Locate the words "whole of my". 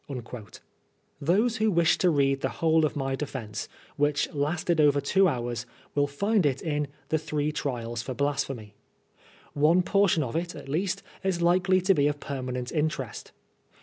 2.57-3.15